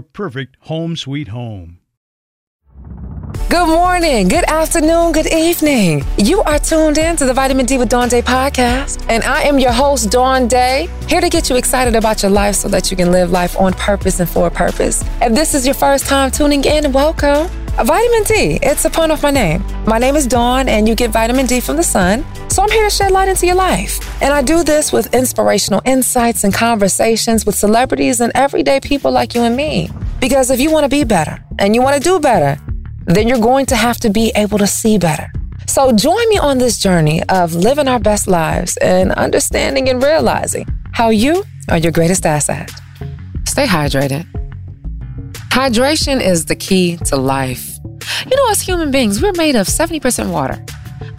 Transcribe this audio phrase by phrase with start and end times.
[0.00, 1.78] perfect home sweet home.
[3.48, 6.04] Good morning, good afternoon, good evening.
[6.18, 9.58] You are tuned in to the Vitamin D with Dawn Day podcast, and I am
[9.58, 12.96] your host, Dawn Day, here to get you excited about your life so that you
[12.96, 15.04] can live life on purpose and for a purpose.
[15.22, 17.48] If this is your first time tuning in, welcome.
[17.82, 19.64] Vitamin D, it's a pun of my name.
[19.84, 22.24] My name is Dawn, and you get vitamin D from the sun.
[22.48, 24.22] So I'm here to shed light into your life.
[24.22, 29.34] And I do this with inspirational insights and conversations with celebrities and everyday people like
[29.34, 29.90] you and me.
[30.20, 32.62] Because if you want to be better and you want to do better,
[33.06, 35.30] then you're going to have to be able to see better.
[35.66, 40.68] So join me on this journey of living our best lives and understanding and realizing
[40.92, 42.70] how you are your greatest asset.
[43.44, 44.28] Stay hydrated.
[45.54, 47.78] Hydration is the key to life.
[48.28, 50.60] You know, as human beings, we're made of 70% water.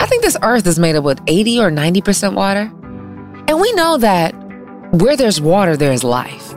[0.01, 2.69] I think this earth is made of what, 80 or 90% water?
[3.47, 4.35] And we know that
[4.91, 6.53] where there's water, there is life.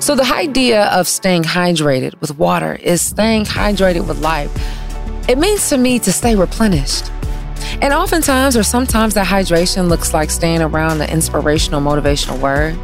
[0.00, 4.52] So the idea of staying hydrated with water is staying hydrated with life.
[5.30, 7.10] It means to me to stay replenished.
[7.80, 12.76] And oftentimes, or sometimes, that hydration looks like staying around the inspirational, motivational word,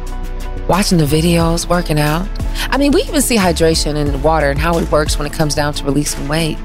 [0.67, 2.27] watching the videos, working out.
[2.69, 5.55] I mean, we even see hydration in water and how it works when it comes
[5.55, 6.57] down to releasing weight.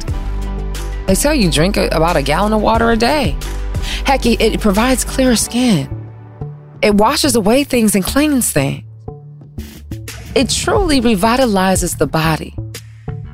[1.07, 3.37] They tell you drink about a gallon of water a day.
[4.05, 5.89] Heck, it provides clearer skin.
[6.83, 8.85] It washes away things and cleans things.
[10.35, 12.55] It truly revitalizes the body.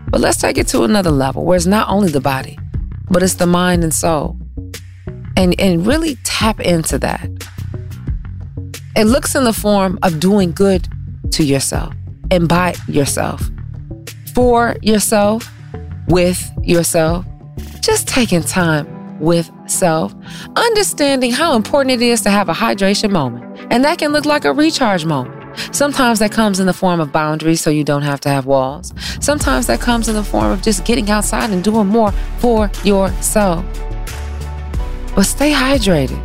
[0.08, 2.58] But let's take it to another level where it's not only the body,
[3.10, 4.38] but it's the mind and soul.
[5.36, 7.28] And, and really tap into that.
[8.96, 10.88] It looks in the form of doing good
[11.32, 11.94] to yourself
[12.30, 13.42] and by yourself,
[14.34, 15.50] for yourself,
[16.08, 17.24] with yourself,
[17.80, 18.86] just taking time
[19.20, 20.14] with self,
[20.56, 23.44] understanding how important it is to have a hydration moment.
[23.70, 25.34] And that can look like a recharge moment.
[25.74, 28.92] Sometimes that comes in the form of boundaries so you don't have to have walls.
[29.20, 33.64] Sometimes that comes in the form of just getting outside and doing more for yourself.
[35.14, 36.22] But stay hydrated.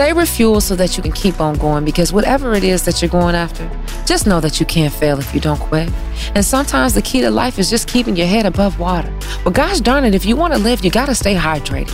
[0.00, 3.10] Stay refueled so that you can keep on going because whatever it is that you're
[3.10, 3.70] going after,
[4.06, 5.92] just know that you can't fail if you don't quit.
[6.34, 9.12] And sometimes the key to life is just keeping your head above water.
[9.44, 11.90] But gosh darn it, if you want to live, you got to stay hydrated.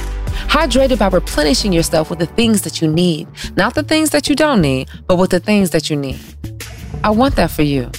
[0.47, 3.27] Hydrated by replenishing yourself with the things that you need,
[3.57, 6.21] not the things that you don't need, but with the things that you need.
[7.03, 7.91] I want that for you.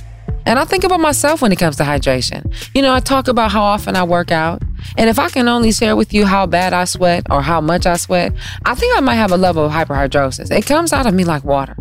[0.46, 2.50] And I think about myself when it comes to hydration.
[2.74, 4.62] You know, I talk about how often I work out.
[4.98, 7.86] And if I can only share with you how bad I sweat or how much
[7.86, 8.34] I sweat,
[8.66, 10.52] I think I might have a level of hyperhidrosis.
[10.52, 11.78] It comes out of me like water.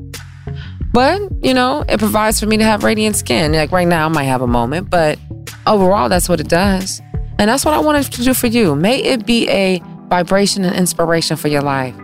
[0.93, 3.53] But, you know, it provides for me to have radiant skin.
[3.53, 5.19] Like right now, I might have a moment, but
[5.67, 7.01] overall, that's what it does.
[7.39, 8.75] And that's what I wanted to do for you.
[8.75, 11.95] May it be a vibration and inspiration for your life.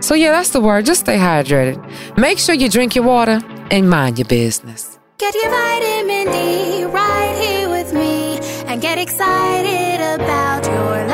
[0.00, 0.84] So, yeah, that's the word.
[0.84, 1.78] Just stay hydrated.
[2.18, 3.40] Make sure you drink your water
[3.70, 4.98] and mind your business.
[5.18, 8.43] Get your vitamin D right here with me
[8.74, 11.06] and get excited about your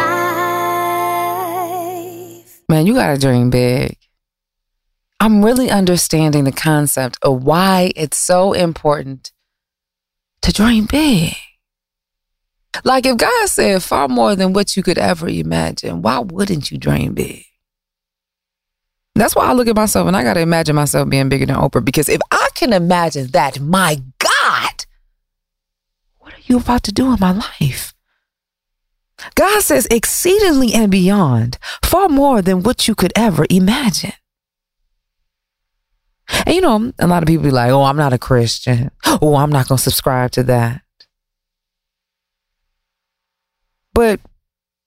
[2.32, 2.62] life.
[2.70, 3.98] Man, you got to dream big.
[5.20, 9.32] I'm really understanding the concept of why it's so important
[10.40, 11.34] to dream big.
[12.82, 16.78] Like if God said far more than what you could ever imagine, why wouldn't you
[16.78, 17.44] dream big?
[19.14, 21.56] That's why I look at myself and I got to imagine myself being bigger than
[21.56, 24.00] Oprah because if I can imagine that, my
[26.50, 27.94] you about to do in my life?
[29.34, 34.12] God says exceedingly and beyond, far more than what you could ever imagine.
[36.46, 38.90] And you know, a lot of people be like, oh, I'm not a Christian.
[39.04, 40.82] Oh, I'm not going to subscribe to that.
[43.92, 44.20] But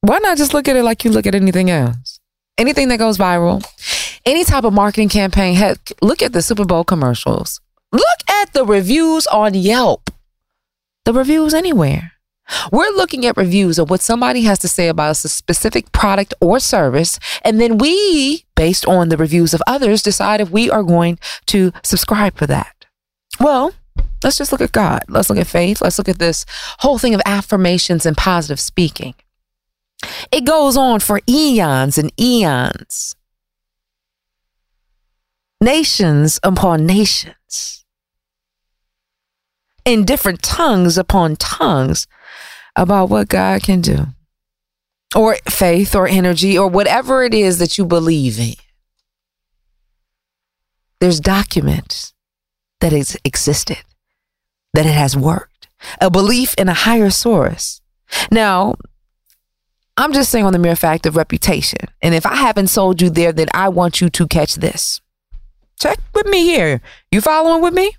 [0.02, 2.20] why not just look at it like you look at anything else?
[2.58, 3.66] Anything that goes viral,
[4.26, 7.60] any type of marketing campaign, heck, look at the Super Bowl commercials.
[7.92, 10.03] Look at the reviews on Yelp,
[11.06, 12.14] the reviews anywhere.
[12.72, 16.60] We're looking at reviews of what somebody has to say about a specific product or
[16.60, 21.20] service, and then we, based on the reviews of others, decide if we are going
[21.48, 22.86] to subscribe for that.
[23.40, 23.74] Well,
[24.24, 25.04] let's just look at God.
[25.08, 25.82] Let's look at faith.
[25.82, 26.46] Let's look at this
[26.80, 29.16] whole thing of affirmations and positive speaking.
[30.32, 33.16] It goes on for eons and eons,
[35.62, 37.83] nations upon nations,
[39.86, 42.08] in different tongues upon tongues
[42.76, 44.08] about what God can do,
[45.16, 48.56] or faith, or energy, or whatever it is that you believe in.
[51.00, 52.14] There's documents
[52.80, 53.84] that has existed,
[54.74, 55.68] that it has worked,
[56.00, 57.82] a belief in a higher source.
[58.32, 58.76] Now,
[59.96, 61.80] I'm just saying on the mere fact of reputation.
[62.02, 65.02] And if I haven't sold you there, then I want you to catch this.
[65.80, 66.82] Check with me here.
[67.12, 67.96] You following with me?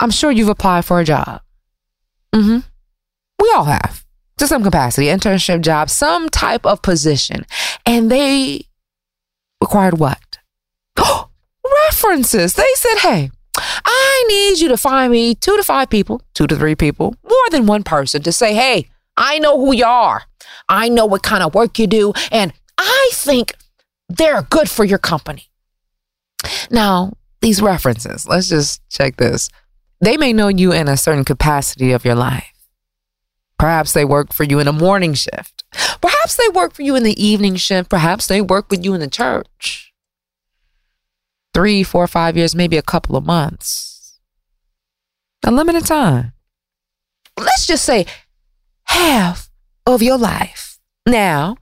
[0.00, 1.42] I'm sure you've applied for a job.
[2.34, 2.58] Mm-hmm.
[3.40, 4.04] We all have
[4.38, 7.44] to some capacity, internship job, some type of position.
[7.86, 8.62] And they
[9.60, 10.38] required what?
[11.86, 12.54] References.
[12.54, 16.56] They said, hey, I need you to find me two to five people, two to
[16.56, 20.22] three people, more than one person to say, hey, I know who you are.
[20.68, 23.54] I know what kind of work you do, and I think
[24.08, 25.50] they're good for your company.
[26.70, 29.50] Now, these references, let's just check this.
[30.00, 32.52] They may know you in a certain capacity of your life.
[33.58, 35.64] Perhaps they work for you in a morning shift.
[36.00, 37.90] Perhaps they work for you in the evening shift.
[37.90, 39.92] Perhaps they work with you in the church.
[41.52, 44.18] Three, four, five years, maybe a couple of months.
[45.44, 46.32] A limited time.
[47.36, 48.06] Let's just say
[48.84, 49.50] half
[49.84, 50.78] of your life.
[51.06, 51.56] Now,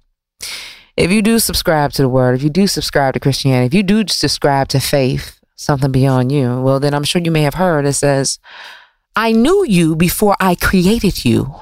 [0.97, 3.83] if you do subscribe to the word, if you do subscribe to Christianity, if you
[3.83, 7.85] do subscribe to faith, something beyond you, well, then I'm sure you may have heard
[7.85, 8.39] it says,
[9.17, 11.55] I knew you before I created you.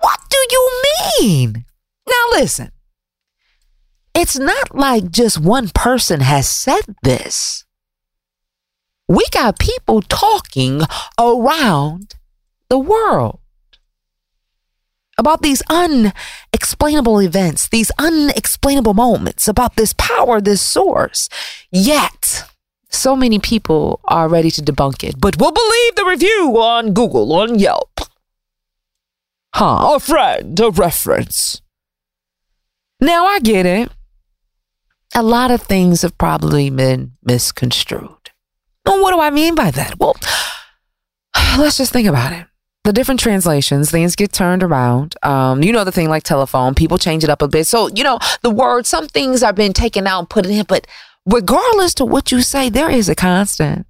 [0.00, 0.82] What do you
[1.20, 1.66] mean?
[2.08, 2.72] Now, listen,
[4.14, 7.64] it's not like just one person has said this.
[9.08, 10.80] We got people talking
[11.20, 12.14] around
[12.70, 13.40] the world
[15.18, 21.28] about these unexplainable events, these unexplainable moments, about this power, this source.
[21.70, 22.44] Yet,
[22.94, 27.32] so many people are ready to debunk it, but we'll believe the review on Google,
[27.32, 28.00] on Yelp.
[29.54, 31.60] Huh, a friend, a reference.
[33.00, 33.90] Now I get it.
[35.14, 38.30] A lot of things have probably been misconstrued.
[38.86, 39.98] And what do I mean by that?
[39.98, 40.16] Well,
[41.58, 42.46] let's just think about it
[42.84, 45.14] the different translations, things get turned around.
[45.22, 47.66] Um, you know, the thing like telephone, people change it up a bit.
[47.66, 50.86] So, you know, the word, some things are being taken out and put in, but
[51.26, 53.86] regardless to what you say, there is a constant.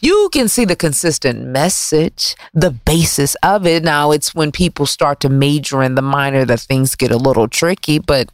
[0.00, 3.82] You can see the consistent message, the basis of it.
[3.82, 7.48] Now, it's when people start to major in the minor that things get a little
[7.48, 8.30] tricky, but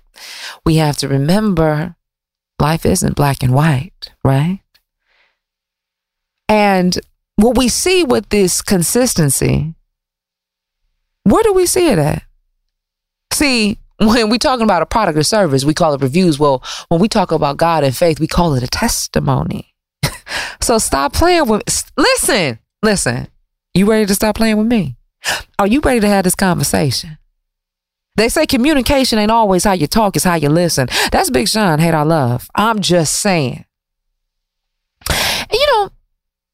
[0.64, 1.97] we have to remember
[2.61, 4.61] life isn't black and white, right?
[6.49, 6.99] And
[7.37, 9.75] what we see with this consistency
[11.28, 12.23] where do we see it at?
[13.35, 16.38] See, when we talking about a product or service, we call it reviews.
[16.38, 19.75] Well, when we talk about God and faith, we call it a testimony.
[20.61, 21.62] so stop playing with
[21.97, 23.28] listen, listen.
[23.75, 24.97] You ready to stop playing with me?
[25.59, 27.19] Are you ready to have this conversation?
[28.17, 30.88] They say communication ain't always how you talk, it's how you listen.
[31.12, 32.49] That's Big Sean, hate I love.
[32.55, 33.64] I'm just saying.
[35.09, 35.90] And you know,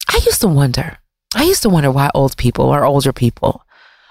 [0.09, 0.99] I used to wonder.
[1.35, 3.65] I used to wonder why old people or older people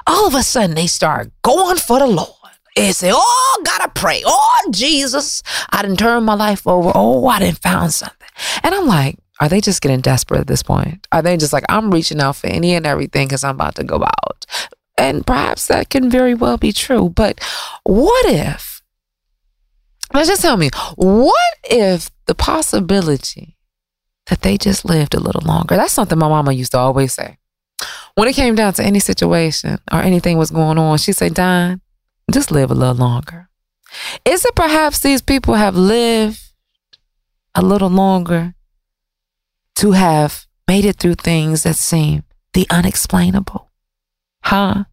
[0.06, 2.30] all of a sudden they start going for the Lord.
[2.76, 4.24] And say, oh, gotta pray.
[4.26, 6.92] Oh, Jesus, I didn't turn my life over.
[6.96, 8.28] Oh, I didn't found something.
[8.64, 11.08] And I'm like, are they just getting desperate at this point?
[11.12, 13.84] Are they just like, I'm reaching out for any and everything because I'm about to
[13.84, 14.46] go out?
[14.98, 17.10] And perhaps that can very well be true.
[17.10, 17.40] But
[17.84, 18.82] what if,
[20.14, 23.58] let's just tell me, what if the possibility
[24.28, 25.76] that they just lived a little longer?
[25.76, 27.38] That's something my mama used to always say.
[28.16, 31.82] When it came down to any situation or anything was going on, she'd say, Dawn,
[32.34, 33.50] just live a little longer.
[34.26, 36.42] Is it perhaps these people have lived
[37.56, 38.56] a little longer
[39.76, 42.24] to have made it through things that seem
[42.54, 43.72] the unexplainable?
[44.44, 44.86] Huh?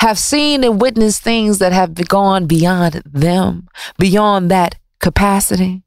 [0.00, 5.82] Have seen and witnessed things that have gone beyond them, beyond that capacity?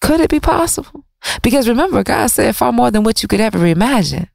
[0.00, 1.04] Could it be possible?
[1.42, 4.28] Because remember, God said far more than what you could ever imagine.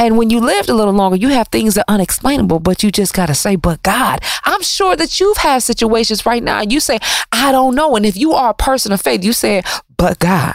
[0.00, 2.92] And when you lived a little longer, you have things that are unexplainable, but you
[2.92, 6.60] just got to say, but God, I'm sure that you've had situations right now.
[6.60, 7.00] You say,
[7.32, 7.96] I don't know.
[7.96, 9.62] And if you are a person of faith, you say,
[9.96, 10.54] but God.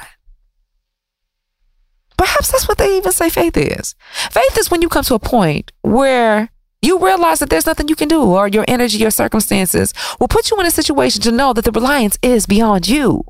[2.17, 3.95] Perhaps that's what they even say faith is.
[4.31, 6.49] Faith is when you come to a point where
[6.81, 10.51] you realize that there's nothing you can do, or your energy, your circumstances will put
[10.51, 13.25] you in a situation to know that the reliance is beyond you.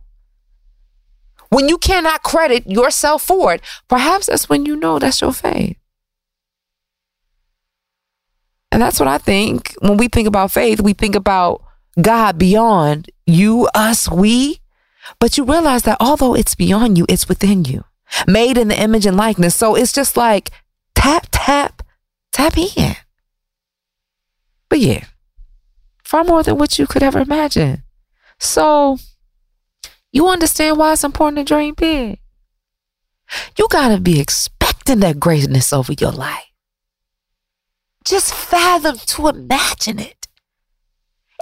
[1.50, 5.77] When you cannot credit yourself for it, perhaps that's when you know that's your faith.
[8.73, 11.61] And that's what I think when we think about faith, we think about
[12.01, 14.61] God beyond you, us, we.
[15.19, 17.83] But you realize that although it's beyond you, it's within you,
[18.25, 19.53] made in the image and likeness.
[19.53, 20.49] So it's just like
[20.95, 21.83] tap, tap,
[22.31, 22.95] tap in.
[24.69, 25.03] But yeah,
[26.03, 27.83] far more than what you could ever imagine.
[28.39, 28.97] So
[30.11, 32.17] you understand why it's important to dream big.
[33.55, 36.52] You got to be expecting that greatness over your life
[38.03, 40.27] just fathom to imagine it.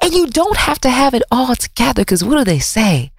[0.02, 3.12] And you don't have to have it all together because what do they say?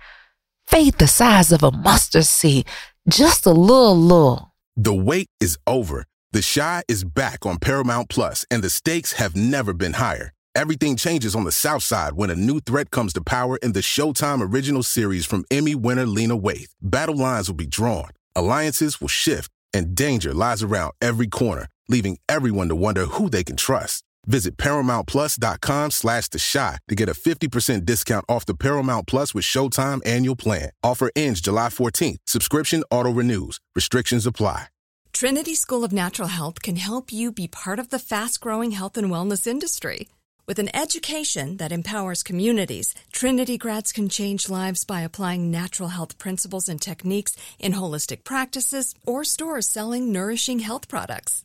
[0.66, 2.66] Faith the size of a mustard seed,
[3.08, 4.54] just a little, little.
[4.76, 6.06] The wait is over.
[6.32, 10.32] The Chi is back on Paramount Plus, and the stakes have never been higher.
[10.54, 13.80] Everything changes on the South Side when a new threat comes to power in the
[13.80, 16.70] Showtime original series from Emmy winner Lena Waithe.
[16.80, 22.18] Battle lines will be drawn, alliances will shift, and danger lies around every corner leaving
[22.28, 24.04] everyone to wonder who they can trust.
[24.26, 29.44] Visit ParamountPlus.com slash The Chi to get a 50% discount off the Paramount Plus with
[29.44, 30.70] Showtime annual plan.
[30.82, 32.18] Offer ends July 14th.
[32.26, 33.58] Subscription auto-renews.
[33.74, 34.66] Restrictions apply.
[35.12, 39.08] Trinity School of Natural Health can help you be part of the fast-growing health and
[39.08, 40.08] wellness industry.
[40.48, 46.18] With an education that empowers communities, Trinity grads can change lives by applying natural health
[46.18, 51.44] principles and techniques in holistic practices or stores selling nourishing health products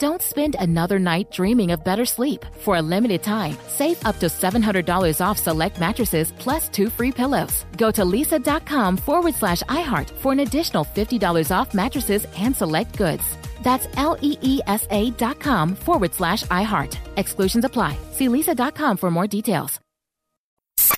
[0.00, 2.46] Don't spend another night dreaming of better sleep.
[2.60, 7.66] For a limited time, save up to $700 off select mattresses plus two free pillows.
[7.76, 13.36] Go to leesa.com forward slash iHeart for an additional $50 off mattresses and select goods.
[13.62, 16.96] That's L E E S A dot com forward slash iHeart.
[17.18, 17.94] Exclusions apply.
[18.12, 19.78] See leesa.com for more details.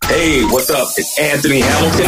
[0.06, 0.86] Hey, what's up?
[0.96, 2.06] It's Anthony Hamilton.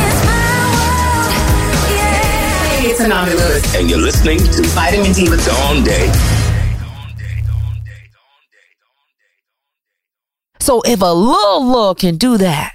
[2.70, 3.74] Hey, it's Anami Lewis.
[3.74, 6.12] And you're listening to Vitamin D with Dawn Day.
[10.64, 12.72] So if a little love can do that,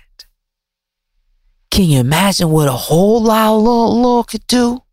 [1.71, 4.83] can you imagine what a whole lot of little, little could do?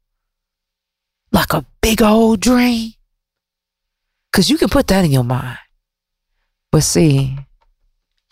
[1.31, 2.95] Like a big old dream?
[4.33, 5.59] Because you can put that in your mind.
[6.73, 7.37] But see,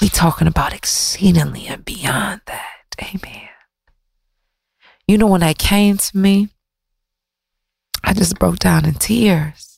[0.00, 2.86] we talking about exceedingly and beyond that.
[3.02, 3.50] Amen.
[5.06, 6.48] You know, when that came to me,
[8.02, 9.73] I just broke down in tears.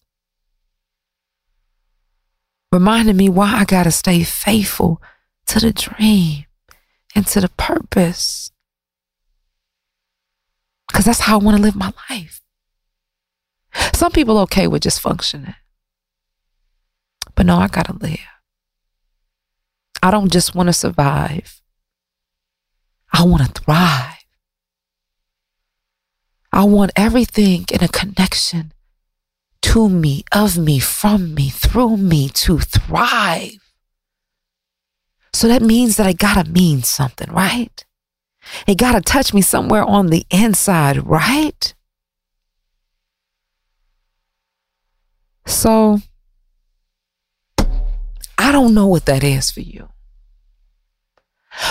[2.77, 5.01] Reminding me why I got to stay faithful
[5.47, 6.45] to the dream
[7.15, 8.51] and to the purpose.
[10.87, 12.43] Because that's how I want to live my life.
[13.95, 15.55] Some people okay with just functioning.
[17.35, 18.19] But no, I got to live.
[20.03, 21.63] I don't just want to survive.
[23.11, 24.23] I want to thrive.
[26.53, 28.75] I want everything in a connection
[29.67, 33.59] to me, of me, from me, through me to thrive.
[35.33, 37.85] So that means that I gotta mean something, right?
[38.69, 41.75] It gotta touch me somewhere on the inside, right?
[45.47, 45.99] So
[48.39, 49.89] I don't know what that is for you.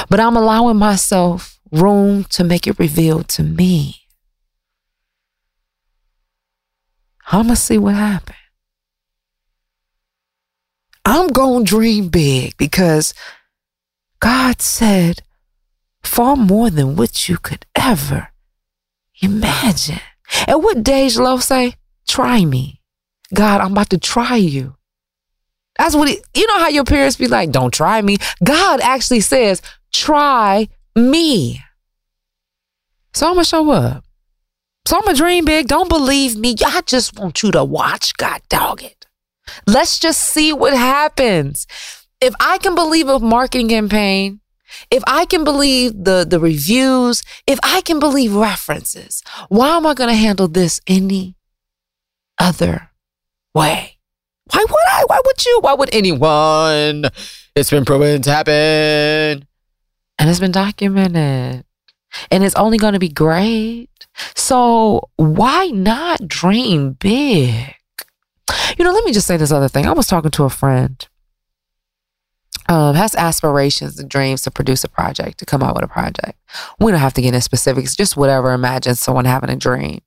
[0.09, 4.04] But I'm allowing myself room to make it revealed to me.
[7.32, 8.38] I'm going to see what happens.
[11.03, 13.13] I'm going to dream big because
[14.20, 15.22] God said
[16.03, 18.29] far more than what you could ever
[19.22, 20.01] imagine.
[20.48, 21.75] And what Dej Loaf say?
[22.08, 22.82] Try me.
[23.34, 24.75] God, I'm about to try you.
[25.77, 28.17] That's what he, you know how your parents be like, don't try me.
[28.44, 31.62] God actually says, try me.
[33.13, 34.04] So I'm going to show up.
[34.87, 35.67] So I'm a dream big.
[35.67, 36.55] Don't believe me.
[36.65, 38.15] I just want you to watch.
[38.17, 39.05] God dog it.
[39.67, 41.65] Let's just see what happens.
[42.21, 44.41] If I can believe a marketing campaign,
[44.91, 49.93] if I can believe the, the reviews, if I can believe references, why am I
[49.93, 51.35] going to handle this any
[52.39, 52.89] other
[53.53, 53.97] way?
[54.51, 55.03] Why would I?
[55.07, 55.59] Why would you?
[55.61, 57.05] Why would anyone?
[57.55, 59.48] It's been proven to happen.
[60.17, 61.64] And it's been documented.
[62.31, 63.89] And it's only going to be great.
[64.35, 67.75] So why not dream big?
[68.77, 69.85] You know, let me just say this other thing.
[69.85, 71.07] I was talking to a friend.
[72.67, 76.39] Um, has aspirations and dreams to produce a project, to come out with a project.
[76.79, 78.53] We don't have to get into specifics, just whatever.
[78.53, 80.01] Imagine someone having a dream.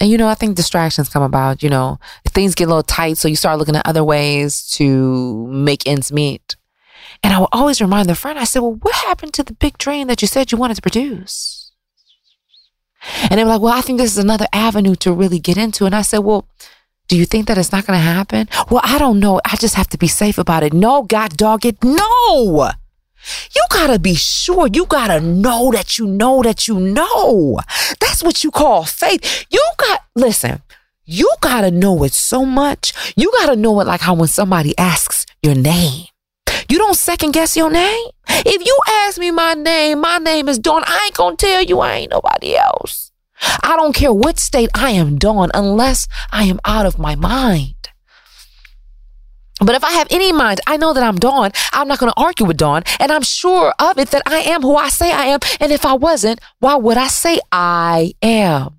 [0.00, 3.18] And you know, I think distractions come about, you know, things get a little tight,
[3.18, 6.56] so you start looking at other ways to make ends meet.
[7.22, 9.78] And I will always remind the friend, I said, Well, what happened to the big
[9.78, 11.72] dream that you said you wanted to produce?
[13.30, 15.86] And they were like, Well, I think this is another avenue to really get into.
[15.86, 16.46] And I said, Well,
[17.08, 18.48] do you think that it's not going to happen?
[18.70, 19.40] Well, I don't know.
[19.44, 20.72] I just have to be safe about it.
[20.72, 21.82] No, God dog it.
[21.82, 22.70] No.
[23.54, 24.66] You gotta be sure.
[24.72, 27.60] You gotta know that you know that you know.
[28.00, 29.44] That's what you call faith.
[29.50, 30.62] You got, listen,
[31.04, 32.94] you gotta know it so much.
[33.16, 36.06] You gotta know it like how when somebody asks your name,
[36.70, 38.06] you don't second guess your name.
[38.28, 40.82] If you ask me my name, my name is Dawn.
[40.86, 43.10] I ain't gonna tell you I ain't nobody else.
[43.62, 47.74] I don't care what state I am Dawn unless I am out of my mind.
[49.60, 51.50] But if I have any mind, I know that I'm Dawn.
[51.72, 52.82] I'm not going to argue with Dawn.
[52.98, 55.40] And I'm sure of it that I am who I say I am.
[55.60, 58.78] And if I wasn't, why would I say I am?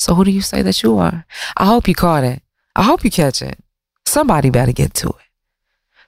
[0.00, 1.24] So who do you say that you are?
[1.56, 2.42] I hope you caught it.
[2.74, 3.58] I hope you catch it.
[4.04, 5.14] Somebody better get to it.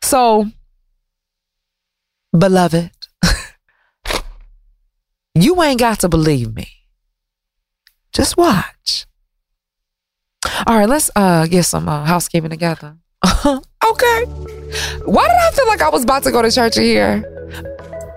[0.01, 0.51] So,
[2.37, 2.91] beloved,
[5.35, 6.69] you ain't got to believe me.
[8.13, 9.07] Just watch.
[10.67, 12.97] All right, let's uh get some uh, housekeeping together.
[13.47, 14.25] okay.
[15.05, 17.21] Why did I feel like I was about to go to church here?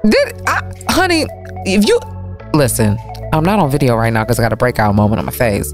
[0.03, 1.25] Did I, honey,
[1.65, 1.99] if you
[2.53, 2.97] listen,
[3.33, 5.71] I'm not on video right now because I got a breakout moment on my face.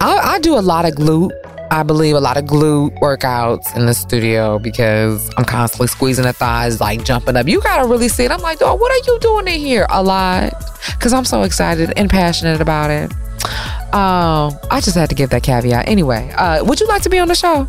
[0.00, 1.32] I, I do a lot of glute.
[1.70, 6.32] I believe a lot of glute workouts in the studio because I'm constantly squeezing the
[6.32, 7.46] thighs, like jumping up.
[7.46, 8.30] You gotta really see it.
[8.30, 9.86] I'm like, dog, what are you doing in here?
[9.90, 10.54] A lot.
[10.98, 13.12] Cause I'm so excited and passionate about it.
[13.94, 15.88] Um, I just had to give that caveat.
[15.88, 17.68] Anyway, uh, would you like to be on the show?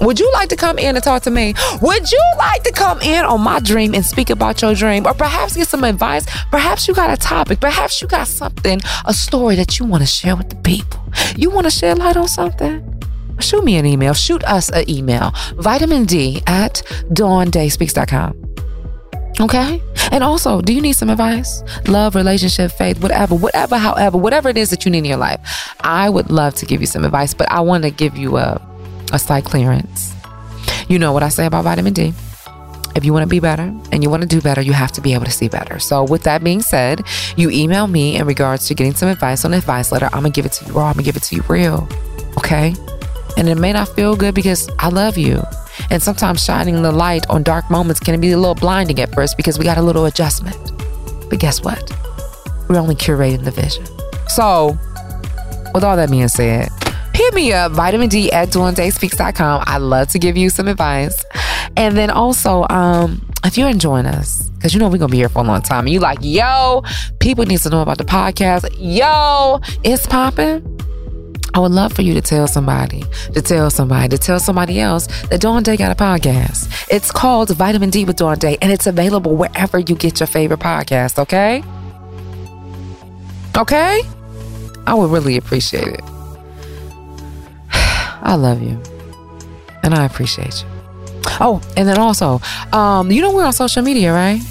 [0.00, 1.54] Would you like to come in and talk to me?
[1.80, 5.06] Would you like to come in on my dream and speak about your dream?
[5.06, 6.26] Or perhaps get some advice?
[6.50, 7.60] Perhaps you got a topic.
[7.60, 11.00] Perhaps you got something, a story that you want to share with the people.
[11.36, 12.95] You want to shed light on something?
[13.40, 14.14] Shoot me an email.
[14.14, 15.32] Shoot us an email.
[15.56, 18.46] Vitamin D at dawndayspeaks.com.
[19.40, 19.82] Okay?
[20.12, 21.62] And also, do you need some advice?
[21.88, 25.74] Love, relationship, faith, whatever, whatever, however, whatever it is that you need in your life.
[25.80, 28.60] I would love to give you some advice, but I want to give you a,
[29.12, 30.14] a slight clearance.
[30.88, 32.14] You know what I say about vitamin D.
[32.94, 35.00] if you want to be better and you want to do better, you have to
[35.00, 35.78] be able to see better.
[35.78, 37.02] So, with that being said,
[37.36, 40.06] you email me in regards to getting some advice on the advice letter.
[40.06, 41.42] I'm going to give it to you raw, I'm going to give it to you
[41.48, 41.88] real.
[42.38, 42.74] Okay?
[43.36, 45.42] And it may not feel good because I love you.
[45.90, 49.36] And sometimes shining the light on dark moments can be a little blinding at first
[49.36, 50.72] because we got a little adjustment.
[51.28, 51.92] But guess what?
[52.68, 53.84] We're only curating the vision.
[54.28, 54.78] So,
[55.74, 56.68] with all that being said,
[57.14, 59.64] hit me up, vitamin D at dayspeaks.com.
[59.66, 61.24] I love to give you some advice.
[61.76, 65.28] And then also, um, if you're enjoying us, because you know we're gonna be here
[65.28, 66.82] for a long time, and you like, yo,
[67.20, 68.68] people need to know about the podcast.
[68.78, 70.75] Yo, it's popping.
[71.56, 75.06] I would love for you to tell somebody, to tell somebody, to tell somebody else
[75.28, 76.86] that Dawn Day got a podcast.
[76.90, 80.60] It's called Vitamin D with Dawn Day, and it's available wherever you get your favorite
[80.60, 81.62] podcast, okay?
[83.56, 84.02] Okay?
[84.86, 86.02] I would really appreciate it.
[87.72, 88.78] I love you.
[89.82, 90.68] And I appreciate you.
[91.40, 92.38] Oh, and then also,
[92.74, 94.42] um, you know we're on social media, right?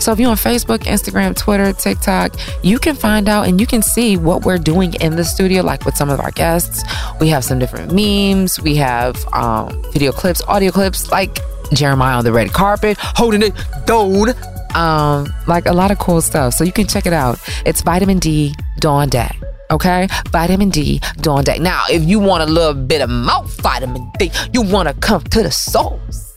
[0.00, 3.82] So if you're on Facebook, Instagram, Twitter, TikTok, you can find out and you can
[3.82, 6.84] see what we're doing in the studio, like with some of our guests.
[7.20, 11.38] We have some different memes, we have um, video clips, audio clips, like
[11.72, 13.54] Jeremiah on the red carpet, holding it
[13.86, 14.34] down.
[14.74, 16.54] Um, like a lot of cool stuff.
[16.54, 17.38] So you can check it out.
[17.64, 19.30] It's Vitamin D Dawn Day.
[19.70, 21.58] Okay, vitamin D Dawn Day.
[21.58, 25.22] Now, if you want a little bit of more vitamin D, you want to come
[25.24, 26.34] to the source.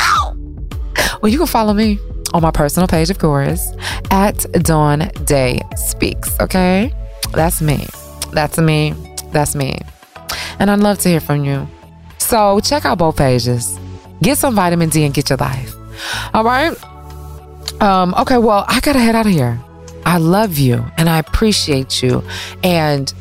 [0.00, 0.36] Ow!
[1.22, 1.98] Well, you can follow me
[2.36, 3.72] on my personal page, of course,
[4.10, 6.38] at Dawn Day Speaks.
[6.38, 6.92] Okay,
[7.32, 7.86] that's me.
[8.32, 8.94] That's me.
[9.32, 9.78] That's me.
[10.58, 11.66] And I'd love to hear from you.
[12.18, 13.78] So check out both pages.
[14.22, 15.74] Get some vitamin D and get your life.
[16.34, 16.76] All right.
[17.80, 19.58] Um, okay, well, I gotta head out of here.
[20.04, 22.22] I love you and I appreciate you.
[22.62, 23.12] And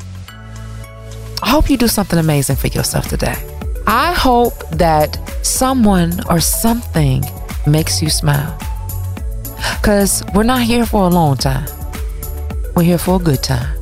[1.42, 3.36] I hope you do something amazing for yourself today.
[3.88, 7.24] I hope that someone or something
[7.66, 8.58] makes you smile.
[9.78, 11.68] Because we're not here for a long time,
[12.76, 13.76] we're here for a good time.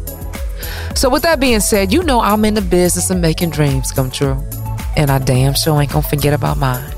[0.96, 4.12] So, with that being said, you know I'm in the business of making dreams come
[4.12, 4.38] true.
[4.96, 6.94] And I damn sure ain't gonna forget about mine.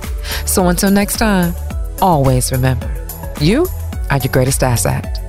[0.45, 1.53] So, until next time,
[2.01, 2.91] always remember
[3.39, 3.67] you
[4.09, 5.21] are your greatest asset.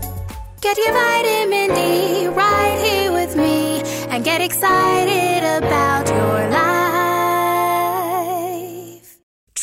[0.61, 6.75] Get your vitamin D right here with me and get excited about your life.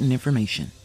[0.00, 0.79] important information.